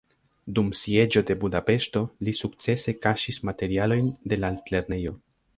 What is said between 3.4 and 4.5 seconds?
materialojn de